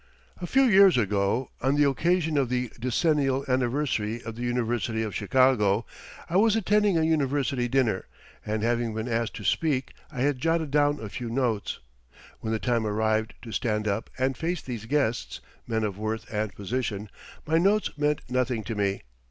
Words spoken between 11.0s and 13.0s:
few notes. When the time